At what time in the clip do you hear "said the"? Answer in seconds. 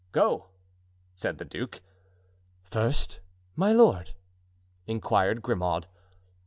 1.13-1.45